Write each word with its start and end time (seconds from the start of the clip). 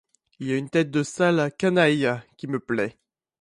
Il 0.39 0.51
a 0.51 0.57
une 0.57 0.71
tête 0.71 0.89
de 0.89 1.03
sale 1.03 1.51
canaille 1.59 2.09
qui 2.35 2.47
me 2.47 2.59
plaît. 2.59 2.97